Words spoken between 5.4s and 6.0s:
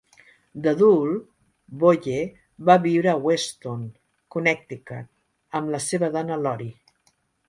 amb la